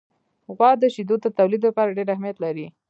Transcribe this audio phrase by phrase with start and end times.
[0.55, 2.67] غوا د شیدو د تولید لپاره ډېر اهمیت لري.